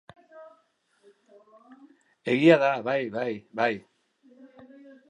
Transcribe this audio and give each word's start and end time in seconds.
Egia 2.35 2.57
da, 2.65 2.73
bai, 2.89 2.99
bai, 3.19 3.31
bai. 3.61 3.73